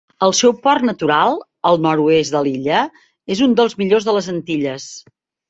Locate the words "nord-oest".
1.87-2.33